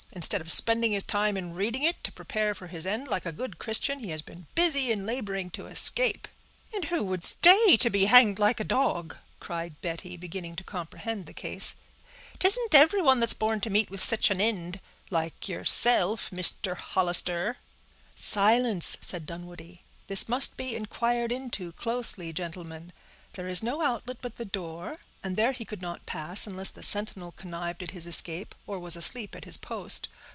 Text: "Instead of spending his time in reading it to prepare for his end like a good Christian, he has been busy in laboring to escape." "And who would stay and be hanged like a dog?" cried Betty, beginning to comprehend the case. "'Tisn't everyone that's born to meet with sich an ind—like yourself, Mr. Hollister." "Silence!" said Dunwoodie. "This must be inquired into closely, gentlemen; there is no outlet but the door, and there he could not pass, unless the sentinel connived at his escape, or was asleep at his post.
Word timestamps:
"Instead 0.13 0.41
of 0.41 0.51
spending 0.51 0.91
his 0.91 1.05
time 1.05 1.37
in 1.37 1.53
reading 1.53 1.83
it 1.83 2.03
to 2.03 2.11
prepare 2.11 2.53
for 2.53 2.67
his 2.67 2.85
end 2.85 3.07
like 3.07 3.25
a 3.25 3.31
good 3.31 3.57
Christian, 3.57 3.99
he 3.99 4.09
has 4.09 4.21
been 4.21 4.45
busy 4.55 4.91
in 4.91 5.05
laboring 5.05 5.49
to 5.51 5.67
escape." 5.67 6.27
"And 6.73 6.83
who 6.83 7.01
would 7.05 7.23
stay 7.23 7.77
and 7.81 7.91
be 7.93 8.05
hanged 8.07 8.37
like 8.37 8.59
a 8.59 8.65
dog?" 8.65 9.15
cried 9.39 9.79
Betty, 9.79 10.17
beginning 10.17 10.57
to 10.57 10.65
comprehend 10.65 11.25
the 11.27 11.33
case. 11.33 11.77
"'Tisn't 12.39 12.75
everyone 12.75 13.21
that's 13.21 13.33
born 13.33 13.61
to 13.61 13.69
meet 13.69 13.89
with 13.89 14.03
sich 14.03 14.29
an 14.29 14.41
ind—like 14.41 15.47
yourself, 15.47 16.29
Mr. 16.29 16.75
Hollister." 16.75 17.57
"Silence!" 18.13 18.97
said 18.99 19.25
Dunwoodie. 19.25 19.81
"This 20.07 20.27
must 20.27 20.57
be 20.57 20.75
inquired 20.75 21.31
into 21.31 21.71
closely, 21.71 22.33
gentlemen; 22.33 22.91
there 23.33 23.47
is 23.47 23.63
no 23.63 23.81
outlet 23.81 24.17
but 24.19 24.35
the 24.35 24.43
door, 24.43 24.97
and 25.23 25.37
there 25.37 25.51
he 25.53 25.63
could 25.63 25.81
not 25.83 26.05
pass, 26.07 26.45
unless 26.47 26.69
the 26.69 26.81
sentinel 26.83 27.31
connived 27.33 27.83
at 27.83 27.91
his 27.91 28.07
escape, 28.07 28.53
or 28.67 28.77
was 28.79 28.95
asleep 28.97 29.35
at 29.35 29.45
his 29.45 29.55
post. 29.55 30.09